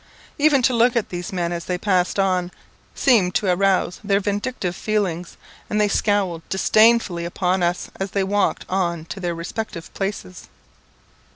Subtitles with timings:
[0.39, 2.49] Even to look at these men as they passed on,
[2.95, 5.37] seemed to arouse their vindictive feelings,
[5.69, 10.47] and they scowled disdainfully upon us as they walked on to their respective places.